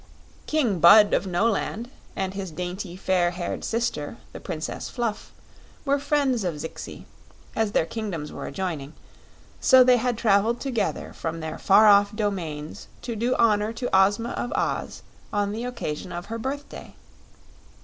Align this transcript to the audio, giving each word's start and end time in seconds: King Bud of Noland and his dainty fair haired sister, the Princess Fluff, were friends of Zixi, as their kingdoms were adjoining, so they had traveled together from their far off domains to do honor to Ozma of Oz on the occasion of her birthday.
King 0.47 0.79
Bud 0.79 1.13
of 1.13 1.27
Noland 1.27 1.91
and 2.15 2.33
his 2.33 2.49
dainty 2.49 2.95
fair 2.95 3.29
haired 3.29 3.63
sister, 3.63 4.17
the 4.33 4.39
Princess 4.39 4.89
Fluff, 4.89 5.31
were 5.85 5.99
friends 5.99 6.43
of 6.43 6.55
Zixi, 6.59 7.05
as 7.55 7.73
their 7.73 7.85
kingdoms 7.85 8.31
were 8.33 8.47
adjoining, 8.47 8.93
so 9.59 9.83
they 9.83 9.97
had 9.97 10.17
traveled 10.17 10.59
together 10.59 11.13
from 11.13 11.39
their 11.39 11.59
far 11.59 11.85
off 11.87 12.15
domains 12.15 12.87
to 13.03 13.15
do 13.15 13.35
honor 13.35 13.71
to 13.73 13.95
Ozma 13.95 14.29
of 14.29 14.51
Oz 14.53 15.03
on 15.31 15.51
the 15.51 15.65
occasion 15.65 16.11
of 16.11 16.25
her 16.33 16.39
birthday. 16.39 16.95